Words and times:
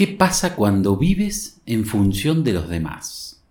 ¿Qué 0.00 0.06
pasa 0.06 0.56
cuando 0.56 0.96
vives 0.96 1.60
en 1.66 1.84
función 1.84 2.42
de 2.42 2.54
los 2.54 2.70
demás? 2.70 3.42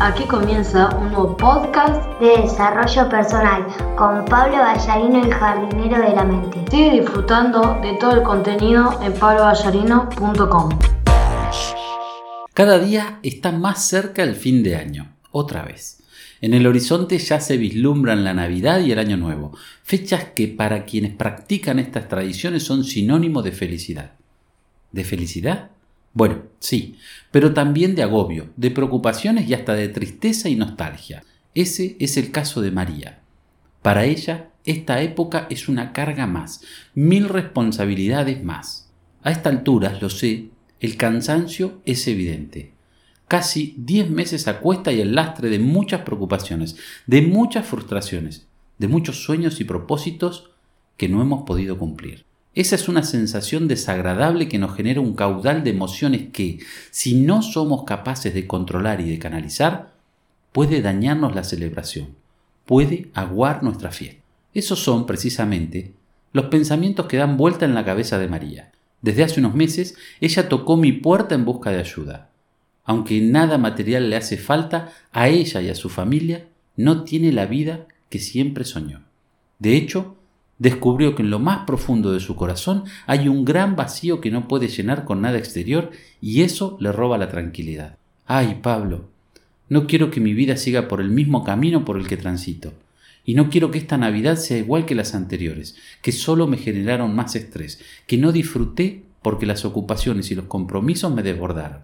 Aquí 0.00 0.24
comienza 0.24 0.88
un 0.96 1.12
nuevo 1.12 1.36
podcast 1.36 2.18
de 2.18 2.42
desarrollo 2.42 3.08
personal 3.08 3.64
con 3.96 4.24
Pablo 4.24 4.56
Ballarino, 4.56 5.22
el 5.22 5.32
jardinero 5.32 6.02
de 6.02 6.16
la 6.16 6.24
mente. 6.24 6.64
Sigue 6.68 7.00
disfrutando 7.00 7.78
de 7.80 7.94
todo 8.00 8.16
el 8.16 8.22
contenido 8.24 9.00
en 9.04 9.12
pabloballarino.com. 9.12 10.80
Cada 12.54 12.80
día 12.80 13.20
está 13.22 13.52
más 13.52 13.86
cerca 13.86 14.24
el 14.24 14.34
fin 14.34 14.64
de 14.64 14.74
año, 14.74 15.14
otra 15.30 15.62
vez. 15.62 16.02
En 16.40 16.54
el 16.54 16.66
horizonte 16.66 17.18
ya 17.18 17.38
se 17.38 17.56
vislumbran 17.56 18.24
la 18.24 18.34
Navidad 18.34 18.80
y 18.80 18.90
el 18.90 18.98
Año 18.98 19.16
Nuevo, 19.16 19.56
fechas 19.84 20.24
que 20.34 20.48
para 20.48 20.86
quienes 20.86 21.14
practican 21.14 21.78
estas 21.78 22.08
tradiciones 22.08 22.64
son 22.64 22.82
sinónimo 22.82 23.40
de 23.40 23.52
felicidad. 23.52 24.10
¿De 24.94 25.02
felicidad? 25.02 25.72
Bueno, 26.12 26.42
sí, 26.60 26.98
pero 27.32 27.52
también 27.52 27.96
de 27.96 28.04
agobio, 28.04 28.50
de 28.56 28.70
preocupaciones 28.70 29.48
y 29.48 29.54
hasta 29.54 29.74
de 29.74 29.88
tristeza 29.88 30.48
y 30.48 30.54
nostalgia. 30.54 31.24
Ese 31.52 31.96
es 31.98 32.16
el 32.16 32.30
caso 32.30 32.62
de 32.62 32.70
María. 32.70 33.18
Para 33.82 34.04
ella, 34.04 34.50
esta 34.64 35.02
época 35.02 35.48
es 35.50 35.68
una 35.68 35.92
carga 35.92 36.28
más, 36.28 36.62
mil 36.94 37.28
responsabilidades 37.28 38.44
más. 38.44 38.88
A 39.24 39.32
esta 39.32 39.48
altura, 39.48 39.98
lo 40.00 40.10
sé, 40.10 40.50
el 40.78 40.96
cansancio 40.96 41.80
es 41.84 42.06
evidente 42.06 42.70
casi 43.26 43.74
10 43.78 44.10
meses 44.10 44.46
a 44.46 44.60
cuesta 44.60 44.92
y 44.92 45.00
el 45.00 45.14
lastre 45.14 45.48
de 45.48 45.58
muchas 45.58 46.02
preocupaciones, 46.02 46.76
de 47.06 47.22
muchas 47.22 47.66
frustraciones, 47.66 48.46
de 48.78 48.86
muchos 48.86 49.24
sueños 49.24 49.60
y 49.60 49.64
propósitos 49.64 50.50
que 50.96 51.08
no 51.08 51.20
hemos 51.22 51.42
podido 51.42 51.78
cumplir. 51.78 52.26
Esa 52.54 52.76
es 52.76 52.88
una 52.88 53.02
sensación 53.02 53.68
desagradable 53.68 54.48
que 54.48 54.58
nos 54.58 54.76
genera 54.76 55.00
un 55.00 55.14
caudal 55.14 55.64
de 55.64 55.70
emociones 55.70 56.28
que, 56.32 56.60
si 56.90 57.14
no 57.14 57.42
somos 57.42 57.84
capaces 57.84 58.32
de 58.32 58.46
controlar 58.46 59.00
y 59.00 59.10
de 59.10 59.18
canalizar, 59.18 59.94
puede 60.52 60.80
dañarnos 60.80 61.34
la 61.34 61.44
celebración, 61.44 62.14
puede 62.64 63.10
aguar 63.14 63.62
nuestra 63.62 63.90
fiesta. 63.90 64.22
Esos 64.52 64.78
son, 64.78 65.06
precisamente, 65.06 65.92
los 66.32 66.46
pensamientos 66.46 67.06
que 67.06 67.16
dan 67.16 67.36
vuelta 67.36 67.64
en 67.64 67.74
la 67.74 67.84
cabeza 67.84 68.18
de 68.18 68.28
María. 68.28 68.70
Desde 69.02 69.24
hace 69.24 69.40
unos 69.40 69.54
meses, 69.54 69.96
ella 70.20 70.48
tocó 70.48 70.76
mi 70.76 70.92
puerta 70.92 71.34
en 71.34 71.44
busca 71.44 71.70
de 71.70 71.80
ayuda 71.80 72.30
aunque 72.84 73.20
nada 73.20 73.58
material 73.58 74.10
le 74.10 74.16
hace 74.16 74.36
falta, 74.36 74.92
a 75.10 75.28
ella 75.28 75.60
y 75.62 75.70
a 75.70 75.74
su 75.74 75.88
familia 75.88 76.46
no 76.76 77.04
tiene 77.04 77.32
la 77.32 77.46
vida 77.46 77.86
que 78.10 78.18
siempre 78.18 78.64
soñó. 78.64 79.02
De 79.58 79.76
hecho, 79.76 80.16
descubrió 80.58 81.14
que 81.14 81.22
en 81.22 81.30
lo 81.30 81.38
más 81.38 81.66
profundo 81.66 82.12
de 82.12 82.20
su 82.20 82.36
corazón 82.36 82.84
hay 83.06 83.28
un 83.28 83.44
gran 83.44 83.76
vacío 83.76 84.20
que 84.20 84.30
no 84.30 84.48
puede 84.48 84.68
llenar 84.68 85.04
con 85.04 85.20
nada 85.20 85.38
exterior 85.38 85.90
y 86.20 86.42
eso 86.42 86.76
le 86.80 86.92
roba 86.92 87.18
la 87.18 87.28
tranquilidad. 87.28 87.96
Ay, 88.26 88.60
Pablo, 88.62 89.06
no 89.68 89.86
quiero 89.86 90.10
que 90.10 90.20
mi 90.20 90.34
vida 90.34 90.56
siga 90.56 90.88
por 90.88 91.00
el 91.00 91.10
mismo 91.10 91.44
camino 91.44 91.84
por 91.84 91.98
el 91.98 92.06
que 92.06 92.16
transito. 92.16 92.72
Y 93.26 93.34
no 93.34 93.48
quiero 93.48 93.70
que 93.70 93.78
esta 93.78 93.96
Navidad 93.96 94.36
sea 94.36 94.58
igual 94.58 94.84
que 94.84 94.94
las 94.94 95.14
anteriores, 95.14 95.76
que 96.02 96.12
solo 96.12 96.46
me 96.46 96.58
generaron 96.58 97.14
más 97.14 97.34
estrés, 97.34 97.80
que 98.06 98.18
no 98.18 98.32
disfruté 98.32 99.02
porque 99.22 99.46
las 99.46 99.64
ocupaciones 99.64 100.30
y 100.30 100.34
los 100.34 100.44
compromisos 100.44 101.12
me 101.14 101.22
desbordaron. 101.22 101.80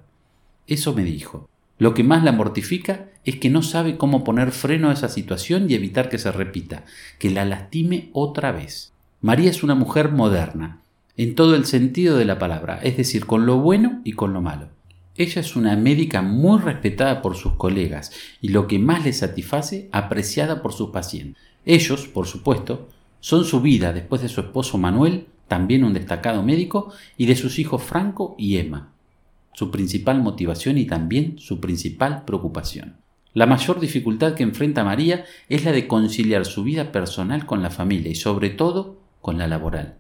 Eso 0.66 0.94
me 0.94 1.02
dijo. 1.02 1.48
Lo 1.80 1.94
que 1.94 2.04
más 2.04 2.22
la 2.22 2.32
mortifica 2.32 3.06
es 3.24 3.36
que 3.36 3.48
no 3.48 3.62
sabe 3.62 3.96
cómo 3.96 4.22
poner 4.22 4.52
freno 4.52 4.90
a 4.90 4.92
esa 4.92 5.08
situación 5.08 5.64
y 5.66 5.72
evitar 5.72 6.10
que 6.10 6.18
se 6.18 6.30
repita, 6.30 6.84
que 7.18 7.30
la 7.30 7.46
lastime 7.46 8.10
otra 8.12 8.52
vez. 8.52 8.92
María 9.22 9.48
es 9.48 9.62
una 9.62 9.74
mujer 9.74 10.12
moderna, 10.12 10.82
en 11.16 11.34
todo 11.34 11.54
el 11.54 11.64
sentido 11.64 12.18
de 12.18 12.26
la 12.26 12.38
palabra, 12.38 12.80
es 12.82 12.98
decir, 12.98 13.24
con 13.24 13.46
lo 13.46 13.60
bueno 13.60 14.02
y 14.04 14.12
con 14.12 14.34
lo 14.34 14.42
malo. 14.42 14.68
Ella 15.16 15.40
es 15.40 15.56
una 15.56 15.74
médica 15.74 16.20
muy 16.20 16.60
respetada 16.60 17.22
por 17.22 17.34
sus 17.34 17.54
colegas 17.54 18.12
y 18.42 18.48
lo 18.48 18.66
que 18.66 18.78
más 18.78 19.06
le 19.06 19.14
satisface, 19.14 19.88
apreciada 19.90 20.60
por 20.60 20.74
sus 20.74 20.90
pacientes. 20.90 21.42
Ellos, 21.64 22.08
por 22.08 22.26
supuesto, 22.26 22.90
son 23.20 23.46
su 23.46 23.62
vida 23.62 23.94
después 23.94 24.20
de 24.20 24.28
su 24.28 24.42
esposo 24.42 24.76
Manuel, 24.76 25.28
también 25.48 25.84
un 25.84 25.94
destacado 25.94 26.42
médico, 26.42 26.92
y 27.16 27.24
de 27.24 27.36
sus 27.36 27.58
hijos 27.58 27.82
Franco 27.82 28.34
y 28.36 28.58
Emma 28.58 28.92
su 29.53 29.71
principal 29.71 30.22
motivación 30.22 30.78
y 30.78 30.87
también 30.87 31.38
su 31.38 31.61
principal 31.61 32.25
preocupación. 32.25 32.97
La 33.33 33.47
mayor 33.47 33.78
dificultad 33.78 34.34
que 34.34 34.43
enfrenta 34.43 34.83
María 34.83 35.25
es 35.49 35.65
la 35.65 35.72
de 35.72 35.87
conciliar 35.87 36.44
su 36.47 36.65
vida 36.65 36.91
personal 36.91 37.47
con 37.47 37.62
la 37.62 37.71
familia 37.71 38.11
y 38.11 38.16
sobre 38.16 38.50
todo 38.50 38.99
con 39.21 39.38
la 39.38 39.47
laboral. 39.47 39.94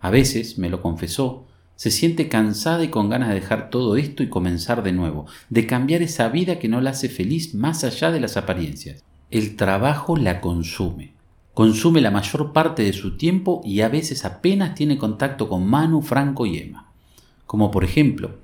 A 0.00 0.10
veces, 0.10 0.58
me 0.58 0.68
lo 0.68 0.82
confesó, 0.82 1.46
se 1.76 1.92
siente 1.92 2.28
cansada 2.28 2.82
y 2.82 2.88
con 2.88 3.08
ganas 3.08 3.28
de 3.28 3.36
dejar 3.36 3.70
todo 3.70 3.96
esto 3.96 4.24
y 4.24 4.28
comenzar 4.28 4.82
de 4.82 4.90
nuevo, 4.90 5.26
de 5.48 5.66
cambiar 5.66 6.02
esa 6.02 6.28
vida 6.28 6.58
que 6.58 6.68
no 6.68 6.80
la 6.80 6.90
hace 6.90 7.08
feliz 7.08 7.54
más 7.54 7.84
allá 7.84 8.10
de 8.10 8.18
las 8.18 8.36
apariencias. 8.36 9.04
El 9.30 9.54
trabajo 9.54 10.16
la 10.16 10.40
consume. 10.40 11.12
Consume 11.54 12.00
la 12.00 12.10
mayor 12.10 12.52
parte 12.52 12.82
de 12.82 12.92
su 12.92 13.16
tiempo 13.16 13.60
y 13.64 13.82
a 13.82 13.88
veces 13.88 14.24
apenas 14.24 14.74
tiene 14.74 14.98
contacto 14.98 15.48
con 15.48 15.68
Manu, 15.68 16.02
Franco 16.02 16.46
y 16.46 16.58
Emma. 16.58 16.92
Como 17.46 17.70
por 17.70 17.84
ejemplo, 17.84 18.38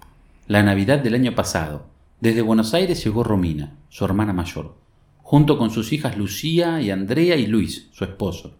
la 0.46 0.62
Navidad 0.62 0.98
del 0.98 1.14
año 1.14 1.34
pasado. 1.34 1.86
Desde 2.20 2.42
Buenos 2.42 2.74
Aires 2.74 3.02
llegó 3.02 3.24
Romina, 3.24 3.78
su 3.88 4.04
hermana 4.04 4.34
mayor, 4.34 4.76
junto 5.22 5.56
con 5.56 5.70
sus 5.70 5.94
hijas 5.94 6.18
Lucía 6.18 6.82
y 6.82 6.90
Andrea 6.90 7.36
y 7.36 7.46
Luis, 7.46 7.88
su 7.92 8.04
esposo. 8.04 8.54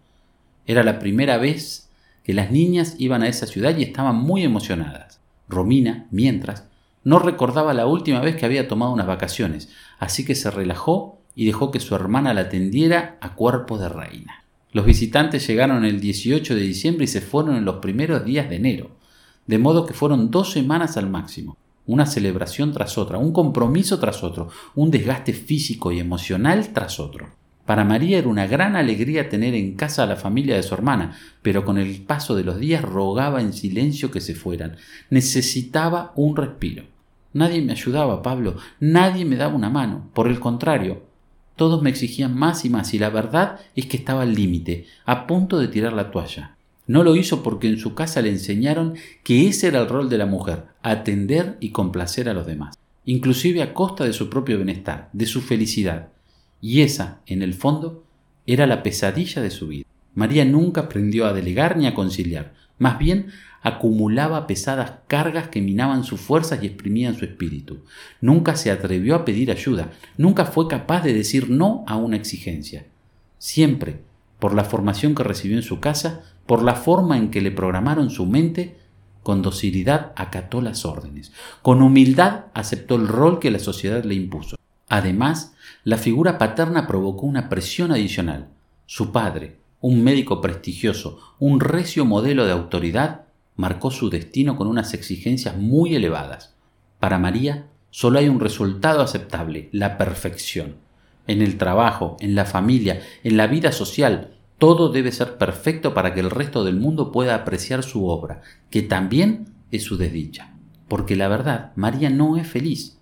Era 0.65 0.83
la 0.83 0.97
primera 0.97 1.37
vez 1.37 1.91
que 2.23 2.33
las 2.33 2.49
niñas 2.49 2.95
iban 2.97 3.21
a 3.21 3.27
esa 3.27 3.45
ciudad 3.45 3.77
y 3.77 3.83
estaban 3.83 4.15
muy 4.15 4.41
emocionadas. 4.41 5.19
Romina, 5.47 6.07
mientras, 6.09 6.67
no 7.03 7.19
recordaba 7.19 7.75
la 7.75 7.85
última 7.85 8.19
vez 8.19 8.35
que 8.35 8.47
había 8.47 8.67
tomado 8.67 8.91
unas 8.91 9.05
vacaciones, 9.05 9.69
así 9.99 10.25
que 10.25 10.33
se 10.33 10.49
relajó 10.49 11.19
y 11.35 11.45
dejó 11.45 11.69
que 11.69 11.79
su 11.79 11.93
hermana 11.93 12.33
la 12.33 12.41
atendiera 12.41 13.19
a 13.21 13.35
cuerpo 13.35 13.77
de 13.77 13.89
reina. 13.89 14.43
Los 14.71 14.87
visitantes 14.87 15.45
llegaron 15.45 15.85
el 15.85 16.01
18 16.01 16.55
de 16.55 16.61
diciembre 16.61 17.03
y 17.03 17.09
se 17.09 17.21
fueron 17.21 17.55
en 17.55 17.65
los 17.65 17.75
primeros 17.75 18.25
días 18.25 18.49
de 18.49 18.55
enero, 18.55 18.97
de 19.45 19.59
modo 19.59 19.85
que 19.85 19.93
fueron 19.93 20.31
dos 20.31 20.51
semanas 20.51 20.97
al 20.97 21.11
máximo 21.11 21.59
una 21.87 22.05
celebración 22.05 22.71
tras 22.71 22.97
otra, 22.97 23.17
un 23.17 23.31
compromiso 23.31 23.99
tras 23.99 24.23
otro, 24.23 24.49
un 24.75 24.91
desgaste 24.91 25.33
físico 25.33 25.91
y 25.91 25.99
emocional 25.99 26.69
tras 26.73 26.99
otro. 26.99 27.27
Para 27.65 27.83
María 27.83 28.19
era 28.19 28.27
una 28.27 28.45
gran 28.45 28.75
alegría 28.75 29.27
tener 29.27 29.55
en 29.55 29.75
casa 29.75 30.03
a 30.03 30.05
la 30.05 30.15
familia 30.15 30.55
de 30.55 30.63
su 30.63 30.75
hermana, 30.75 31.17
pero 31.41 31.65
con 31.65 31.79
el 31.79 32.01
paso 32.01 32.35
de 32.35 32.43
los 32.43 32.59
días 32.59 32.83
rogaba 32.83 33.41
en 33.41 33.53
silencio 33.53 34.11
que 34.11 34.21
se 34.21 34.35
fueran. 34.35 34.77
Necesitaba 35.09 36.11
un 36.15 36.35
respiro. 36.35 36.83
Nadie 37.33 37.61
me 37.61 37.73
ayudaba, 37.73 38.21
Pablo, 38.21 38.55
nadie 38.79 39.25
me 39.25 39.35
daba 39.35 39.55
una 39.55 39.69
mano. 39.69 40.09
Por 40.13 40.27
el 40.27 40.39
contrario, 40.39 41.03
todos 41.55 41.81
me 41.81 41.89
exigían 41.89 42.37
más 42.37 42.65
y 42.65 42.69
más, 42.69 42.93
y 42.93 42.99
la 42.99 43.09
verdad 43.09 43.59
es 43.75 43.87
que 43.87 43.97
estaba 43.97 44.21
al 44.21 44.35
límite, 44.35 44.85
a 45.05 45.25
punto 45.25 45.57
de 45.57 45.67
tirar 45.67 45.93
la 45.93 46.11
toalla. 46.11 46.54
No 46.87 47.03
lo 47.03 47.15
hizo 47.15 47.41
porque 47.41 47.67
en 47.67 47.79
su 47.79 47.95
casa 47.95 48.21
le 48.21 48.29
enseñaron 48.29 48.95
que 49.23 49.47
ese 49.47 49.67
era 49.67 49.81
el 49.81 49.89
rol 49.89 50.09
de 50.09 50.17
la 50.17 50.25
mujer, 50.25 50.65
atender 50.83 51.57
y 51.59 51.69
complacer 51.69 52.29
a 52.29 52.33
los 52.33 52.45
demás, 52.45 52.77
inclusive 53.05 53.61
a 53.63 53.73
costa 53.73 54.03
de 54.03 54.13
su 54.13 54.29
propio 54.29 54.57
bienestar, 54.57 55.09
de 55.13 55.25
su 55.25 55.41
felicidad. 55.41 56.09
Y 56.61 56.81
esa, 56.81 57.21
en 57.25 57.41
el 57.41 57.53
fondo, 57.53 58.03
era 58.45 58.67
la 58.67 58.83
pesadilla 58.83 59.41
de 59.41 59.49
su 59.49 59.67
vida. 59.67 59.85
María 60.13 60.45
nunca 60.45 60.81
aprendió 60.81 61.25
a 61.25 61.33
delegar 61.33 61.77
ni 61.77 61.87
a 61.87 61.95
conciliar, 61.95 62.53
más 62.77 62.99
bien 62.99 63.27
acumulaba 63.61 64.45
pesadas 64.45 64.93
cargas 65.07 65.47
que 65.47 65.59
minaban 65.59 66.03
sus 66.03 66.21
fuerzas 66.21 66.61
y 66.61 66.67
exprimían 66.67 67.17
su 67.17 67.25
espíritu. 67.25 67.79
Nunca 68.21 68.55
se 68.55 68.69
atrevió 68.69 69.15
a 69.15 69.25
pedir 69.25 69.49
ayuda, 69.49 69.91
nunca 70.17 70.45
fue 70.45 70.67
capaz 70.67 71.01
de 71.03 71.13
decir 71.13 71.49
no 71.49 71.83
a 71.87 71.95
una 71.95 72.15
exigencia. 72.15 72.85
Siempre, 73.39 74.01
por 74.45 74.53
la 74.53 74.63
formación 74.63 75.15
que 75.15 75.23
recibió 75.23 75.57
en 75.57 75.63
su 75.63 75.79
casa, 75.79 76.21
por 76.45 76.61
la 76.61 76.75
forma 76.75 77.17
en 77.17 77.31
que 77.31 77.41
le 77.41 77.49
programaron 77.49 78.11
su 78.11 78.27
mente, 78.27 78.77
con 79.23 79.41
docilidad 79.41 80.13
acató 80.15 80.61
las 80.61 80.85
órdenes, 80.85 81.31
con 81.63 81.81
humildad 81.81 82.41
aceptó 82.53 82.93
el 82.93 83.07
rol 83.07 83.39
que 83.39 83.49
la 83.49 83.57
sociedad 83.57 84.03
le 84.03 84.13
impuso. 84.13 84.55
Además, 84.87 85.55
la 85.83 85.97
figura 85.97 86.37
paterna 86.37 86.85
provocó 86.85 87.25
una 87.25 87.49
presión 87.49 87.91
adicional. 87.91 88.49
Su 88.85 89.11
padre, 89.11 89.57
un 89.81 90.03
médico 90.03 90.41
prestigioso, 90.41 91.17
un 91.39 91.59
recio 91.59 92.05
modelo 92.05 92.45
de 92.45 92.51
autoridad, 92.51 93.21
marcó 93.55 93.89
su 93.89 94.11
destino 94.11 94.57
con 94.57 94.67
unas 94.67 94.93
exigencias 94.93 95.57
muy 95.57 95.95
elevadas. 95.95 96.53
Para 96.99 97.17
María, 97.17 97.65
solo 97.89 98.19
hay 98.19 98.29
un 98.29 98.39
resultado 98.39 99.01
aceptable, 99.01 99.69
la 99.71 99.97
perfección. 99.97 100.75
En 101.25 101.41
el 101.41 101.57
trabajo, 101.57 102.15
en 102.19 102.35
la 102.35 102.45
familia, 102.45 103.01
en 103.23 103.37
la 103.37 103.47
vida 103.47 103.71
social, 103.71 104.34
todo 104.57 104.89
debe 104.89 105.11
ser 105.11 105.37
perfecto 105.37 105.93
para 105.93 106.13
que 106.13 106.21
el 106.21 106.31
resto 106.31 106.63
del 106.63 106.77
mundo 106.77 107.11
pueda 107.11 107.35
apreciar 107.35 107.83
su 107.83 108.07
obra, 108.07 108.41
que 108.69 108.81
también 108.81 109.49
es 109.71 109.83
su 109.83 109.97
desdicha. 109.97 110.53
Porque 110.87 111.15
la 111.15 111.27
verdad, 111.27 111.71
María 111.75 112.09
no 112.09 112.37
es 112.37 112.47
feliz. 112.47 112.97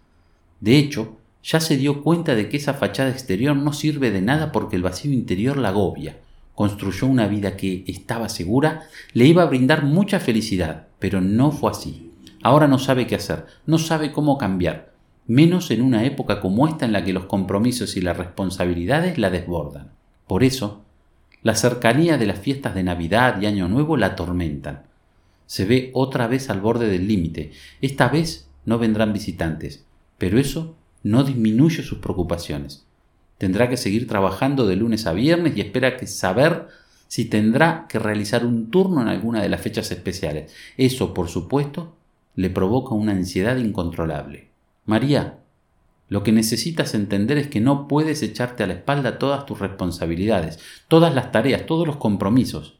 De 0.61 0.77
hecho, 0.77 1.17
ya 1.43 1.59
se 1.59 1.77
dio 1.77 2.01
cuenta 2.01 2.35
de 2.35 2.49
que 2.49 2.57
esa 2.57 2.73
fachada 2.73 3.09
exterior 3.09 3.55
no 3.55 3.73
sirve 3.73 4.11
de 4.11 4.21
nada 4.21 4.51
porque 4.51 4.75
el 4.75 4.81
vacío 4.81 5.11
interior 5.11 5.57
la 5.57 5.69
agobia, 5.69 6.17
construyó 6.55 7.07
una 7.07 7.27
vida 7.27 7.57
que 7.57 7.83
estaba 7.87 8.29
segura, 8.29 8.83
le 9.13 9.25
iba 9.25 9.43
a 9.43 9.47
brindar 9.47 9.83
mucha 9.83 10.19
felicidad, 10.19 10.87
pero 10.99 11.19
no 11.19 11.51
fue 11.51 11.71
así. 11.71 12.11
Ahora 12.41 12.67
no 12.67 12.79
sabe 12.79 13.07
qué 13.07 13.15
hacer, 13.15 13.45
no 13.65 13.77
sabe 13.77 14.11
cómo 14.11 14.37
cambiar, 14.37 14.93
menos 15.27 15.71
en 15.71 15.81
una 15.81 16.05
época 16.05 16.39
como 16.39 16.67
esta 16.67 16.85
en 16.85 16.93
la 16.93 17.03
que 17.03 17.13
los 17.13 17.25
compromisos 17.25 17.97
y 17.97 18.01
las 18.01 18.17
responsabilidades 18.17 19.17
la 19.17 19.29
desbordan. 19.29 19.91
Por 20.27 20.43
eso, 20.43 20.83
la 21.43 21.55
cercanía 21.55 22.17
de 22.17 22.25
las 22.25 22.39
fiestas 22.39 22.73
de 22.73 22.83
Navidad 22.83 23.41
y 23.41 23.45
Año 23.45 23.67
Nuevo 23.67 23.97
la 23.97 24.07
atormentan. 24.07 24.83
Se 25.45 25.65
ve 25.65 25.91
otra 25.93 26.27
vez 26.27 26.49
al 26.49 26.61
borde 26.61 26.87
del 26.87 27.07
límite. 27.07 27.51
Esta 27.81 28.07
vez 28.07 28.49
no 28.65 28.79
vendrán 28.79 29.13
visitantes, 29.13 29.85
pero 30.17 30.39
eso 30.39 30.75
no 31.03 31.23
disminuye 31.23 31.83
sus 31.83 31.99
preocupaciones. 31.99 32.85
Tendrá 33.37 33.69
que 33.69 33.75
seguir 33.75 34.07
trabajando 34.07 34.65
de 34.65 34.77
lunes 34.77 35.05
a 35.05 35.11
viernes 35.11 35.57
y 35.57 35.61
espera 35.61 35.97
saber 36.07 36.67
si 37.07 37.25
tendrá 37.25 37.87
que 37.89 37.99
realizar 37.99 38.45
un 38.45 38.71
turno 38.71 39.01
en 39.01 39.09
alguna 39.09 39.41
de 39.41 39.49
las 39.49 39.61
fechas 39.61 39.91
especiales. 39.91 40.51
Eso, 40.77 41.13
por 41.13 41.27
supuesto, 41.27 41.95
le 42.35 42.49
provoca 42.49 42.95
una 42.95 43.11
ansiedad 43.11 43.57
incontrolable. 43.57 44.47
María, 44.85 45.39
lo 46.13 46.21
que 46.21 46.31
necesitas 46.31 46.93
entender 46.93 47.39
es 47.39 47.47
que 47.47 47.59
no 47.59 47.87
puedes 47.87 48.21
echarte 48.21 48.61
a 48.61 48.67
la 48.67 48.73
espalda 48.73 49.17
todas 49.17 49.47
tus 49.47 49.57
responsabilidades, 49.57 50.59
todas 50.87 51.15
las 51.15 51.31
tareas, 51.31 51.65
todos 51.65 51.87
los 51.87 51.95
compromisos. 51.95 52.75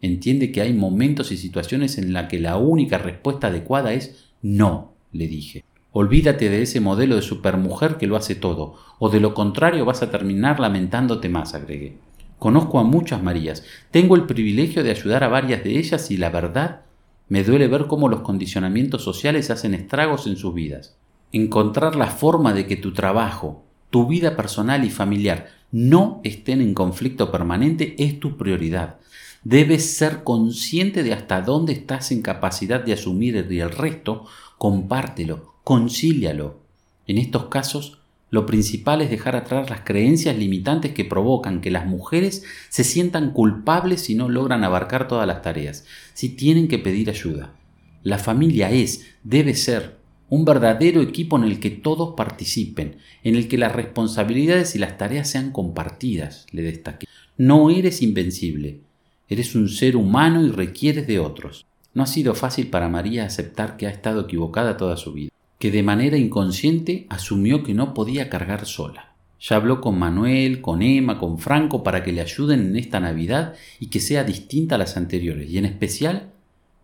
Entiende 0.00 0.50
que 0.50 0.60
hay 0.60 0.72
momentos 0.72 1.30
y 1.30 1.36
situaciones 1.36 1.98
en 1.98 2.12
las 2.12 2.28
que 2.28 2.40
la 2.40 2.56
única 2.56 2.98
respuesta 2.98 3.46
adecuada 3.46 3.92
es 3.92 4.24
no, 4.42 4.92
le 5.12 5.28
dije. 5.28 5.62
Olvídate 5.92 6.50
de 6.50 6.62
ese 6.62 6.80
modelo 6.80 7.14
de 7.14 7.22
supermujer 7.22 7.96
que 7.96 8.08
lo 8.08 8.16
hace 8.16 8.34
todo, 8.34 8.74
o 8.98 9.08
de 9.08 9.20
lo 9.20 9.34
contrario 9.34 9.84
vas 9.84 10.02
a 10.02 10.10
terminar 10.10 10.58
lamentándote 10.58 11.28
más, 11.28 11.54
agregué. 11.54 11.98
Conozco 12.40 12.80
a 12.80 12.82
muchas 12.82 13.22
Marías, 13.22 13.62
tengo 13.92 14.16
el 14.16 14.24
privilegio 14.24 14.82
de 14.82 14.90
ayudar 14.90 15.22
a 15.22 15.28
varias 15.28 15.62
de 15.62 15.78
ellas 15.78 16.10
y 16.10 16.16
la 16.16 16.30
verdad 16.30 16.80
me 17.28 17.44
duele 17.44 17.68
ver 17.68 17.86
cómo 17.86 18.08
los 18.08 18.22
condicionamientos 18.22 19.04
sociales 19.04 19.50
hacen 19.50 19.74
estragos 19.74 20.26
en 20.26 20.36
sus 20.36 20.52
vidas. 20.52 20.96
Encontrar 21.34 21.96
la 21.96 22.06
forma 22.06 22.52
de 22.52 22.64
que 22.68 22.76
tu 22.76 22.92
trabajo, 22.92 23.64
tu 23.90 24.06
vida 24.06 24.36
personal 24.36 24.84
y 24.84 24.90
familiar 24.90 25.48
no 25.72 26.20
estén 26.22 26.60
en 26.60 26.74
conflicto 26.74 27.32
permanente 27.32 27.96
es 27.98 28.20
tu 28.20 28.36
prioridad. 28.36 29.00
Debes 29.42 29.96
ser 29.96 30.22
consciente 30.22 31.02
de 31.02 31.12
hasta 31.12 31.42
dónde 31.42 31.72
estás 31.72 32.12
en 32.12 32.22
capacidad 32.22 32.84
de 32.84 32.92
asumir 32.92 33.48
y 33.50 33.58
el 33.58 33.72
resto, 33.72 34.26
compártelo, 34.58 35.56
concílialo. 35.64 36.60
En 37.08 37.18
estos 37.18 37.46
casos, 37.46 37.98
lo 38.30 38.46
principal 38.46 39.02
es 39.02 39.10
dejar 39.10 39.34
atrás 39.34 39.68
las 39.68 39.80
creencias 39.80 40.38
limitantes 40.38 40.92
que 40.92 41.04
provocan 41.04 41.60
que 41.60 41.72
las 41.72 41.84
mujeres 41.84 42.44
se 42.68 42.84
sientan 42.84 43.32
culpables 43.32 44.02
si 44.02 44.14
no 44.14 44.28
logran 44.28 44.62
abarcar 44.62 45.08
todas 45.08 45.26
las 45.26 45.42
tareas, 45.42 45.84
si 46.12 46.28
tienen 46.28 46.68
que 46.68 46.78
pedir 46.78 47.10
ayuda. 47.10 47.56
La 48.04 48.18
familia 48.18 48.70
es, 48.70 49.04
debe 49.24 49.56
ser, 49.56 50.03
un 50.34 50.44
verdadero 50.44 51.00
equipo 51.00 51.36
en 51.36 51.44
el 51.44 51.60
que 51.60 51.70
todos 51.70 52.14
participen, 52.16 52.96
en 53.22 53.36
el 53.36 53.48
que 53.48 53.58
las 53.58 53.72
responsabilidades 53.72 54.74
y 54.74 54.78
las 54.78 54.98
tareas 54.98 55.30
sean 55.30 55.52
compartidas, 55.52 56.46
le 56.50 56.62
destaqué. 56.62 57.06
No 57.36 57.70
eres 57.70 58.02
invencible, 58.02 58.80
eres 59.28 59.54
un 59.54 59.68
ser 59.68 59.96
humano 59.96 60.44
y 60.44 60.50
requieres 60.50 61.06
de 61.06 61.18
otros. 61.18 61.66
No 61.94 62.02
ha 62.02 62.06
sido 62.06 62.34
fácil 62.34 62.66
para 62.66 62.88
María 62.88 63.24
aceptar 63.24 63.76
que 63.76 63.86
ha 63.86 63.90
estado 63.90 64.22
equivocada 64.22 64.76
toda 64.76 64.96
su 64.96 65.12
vida 65.12 65.30
que 65.64 65.70
de 65.70 65.82
manera 65.82 66.18
inconsciente 66.18 67.06
asumió 67.08 67.62
que 67.62 67.72
no 67.72 67.94
podía 67.94 68.28
cargar 68.28 68.66
sola. 68.66 69.14
Ya 69.40 69.56
habló 69.56 69.80
con 69.80 69.98
Manuel, 69.98 70.60
con 70.60 70.82
Emma, 70.82 71.18
con 71.18 71.38
Franco 71.38 71.82
para 71.82 72.02
que 72.02 72.12
le 72.12 72.20
ayuden 72.20 72.60
en 72.60 72.76
esta 72.76 73.00
Navidad 73.00 73.54
y 73.80 73.86
que 73.86 74.00
sea 74.00 74.24
distinta 74.24 74.74
a 74.74 74.78
las 74.78 74.98
anteriores 74.98 75.48
y 75.48 75.56
en 75.56 75.64
especial 75.64 76.32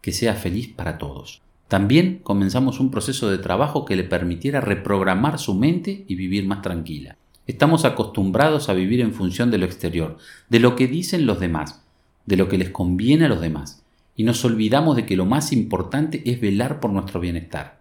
que 0.00 0.12
sea 0.12 0.32
feliz 0.32 0.68
para 0.68 0.96
todos. 0.96 1.42
También 1.70 2.18
comenzamos 2.24 2.80
un 2.80 2.90
proceso 2.90 3.30
de 3.30 3.38
trabajo 3.38 3.84
que 3.84 3.94
le 3.94 4.02
permitiera 4.02 4.60
reprogramar 4.60 5.38
su 5.38 5.54
mente 5.54 6.04
y 6.08 6.16
vivir 6.16 6.44
más 6.44 6.62
tranquila. 6.62 7.16
Estamos 7.46 7.84
acostumbrados 7.84 8.68
a 8.68 8.72
vivir 8.72 9.00
en 9.00 9.14
función 9.14 9.52
de 9.52 9.58
lo 9.58 9.66
exterior, 9.66 10.18
de 10.48 10.58
lo 10.58 10.74
que 10.74 10.88
dicen 10.88 11.26
los 11.26 11.38
demás, 11.38 11.84
de 12.26 12.36
lo 12.36 12.48
que 12.48 12.58
les 12.58 12.70
conviene 12.70 13.26
a 13.26 13.28
los 13.28 13.40
demás, 13.40 13.84
y 14.16 14.24
nos 14.24 14.44
olvidamos 14.44 14.96
de 14.96 15.06
que 15.06 15.14
lo 15.14 15.26
más 15.26 15.52
importante 15.52 16.28
es 16.28 16.40
velar 16.40 16.80
por 16.80 16.90
nuestro 16.90 17.20
bienestar. 17.20 17.78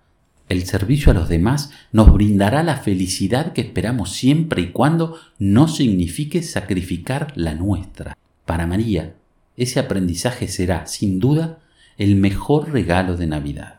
El 0.50 0.68
servicio 0.68 1.12
a 1.12 1.16
los 1.16 1.28
demás 1.28 1.72
nos 1.92 2.14
brindará 2.14 2.62
la 2.62 2.78
felicidad 2.78 3.54
que 3.54 3.62
esperamos 3.62 4.12
siempre 4.12 4.62
y 4.62 4.68
cuando 4.68 5.18
no 5.40 5.68
signifique 5.68 6.44
sacrificar 6.44 7.34
la 7.34 7.56
nuestra. 7.56 8.16
Para 8.46 8.68
María, 8.68 9.16
ese 9.58 9.80
aprendizaje 9.80 10.48
será, 10.48 10.86
sin 10.86 11.20
duda, 11.20 11.58
el 11.98 12.18
mejor 12.18 12.72
regalo 12.72 13.18
de 13.18 13.26
Navidad. 13.26 13.79